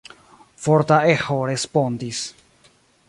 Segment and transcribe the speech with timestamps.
[0.67, 2.23] Forta eĥo respondis.